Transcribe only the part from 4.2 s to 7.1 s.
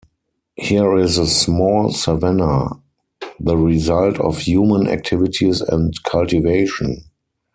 human activities and cultivation.